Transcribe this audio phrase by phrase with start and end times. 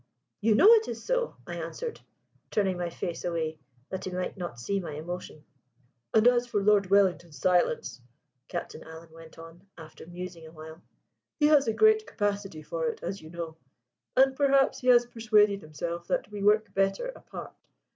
[0.39, 2.01] "You know it is so," I answered,
[2.49, 3.59] turning my face away
[3.89, 5.45] that he might not see my emotion.
[6.11, 8.01] "As for Lord Wellington's silence,"
[8.47, 10.81] Captain Alan went on, after musing a while,
[11.39, 13.57] "he has a great capacity for it, as you know;
[14.17, 17.53] and perhaps he has persuaded himself that we work better apart.